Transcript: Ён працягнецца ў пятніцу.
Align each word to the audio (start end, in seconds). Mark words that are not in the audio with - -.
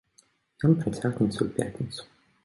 Ён 0.67 0.71
працягнецца 0.81 1.35
ў 1.43 1.47
пятніцу. 1.59 2.01